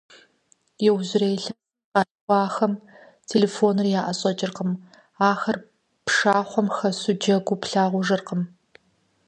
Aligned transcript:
Иужьрей 0.85 1.33
илъэсхэм 1.35 1.57
къалъхуахэм 1.99 2.73
телефоныр 3.29 3.87
яӀэщӀэкӀыркъым, 3.99 4.71
ахэр 5.29 5.57
пшахъуэм 6.05 6.67
хэсу 6.75 7.15
джэгуу 7.19 7.59
плъагъужыркъым. 7.61 8.41